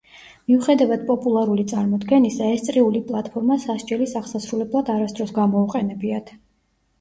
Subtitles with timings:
[0.51, 6.35] მიუხედავად პოპულარული წარმოდგენისა, ეს წრიული პლატფორმა სასჯელის აღსასრულებლად არასდროს გამოუყენებიათ.